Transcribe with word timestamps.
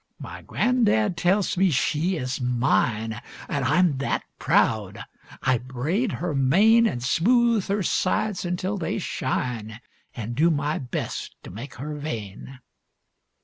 My 0.17 0.41
gran'dad 0.41 1.15
tells 1.15 1.55
me 1.57 1.69
she 1.69 2.17
is 2.17 2.41
mine, 2.41 3.21
An' 3.47 3.63
I'm 3.63 3.99
that 3.99 4.23
proud! 4.39 4.97
I 5.43 5.59
braid 5.59 6.13
her 6.13 6.33
mane, 6.33 6.87
An' 6.87 7.01
smooth 7.01 7.67
her 7.67 7.83
sides 7.83 8.43
until 8.43 8.79
they 8.79 8.97
shine, 8.97 9.79
An' 10.15 10.33
do 10.33 10.49
my 10.49 10.79
best 10.79 11.35
to 11.43 11.51
make 11.51 11.75
her 11.75 11.93
vain. 11.93 12.61